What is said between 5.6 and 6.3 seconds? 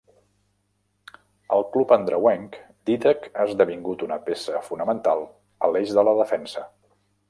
a l'eix de la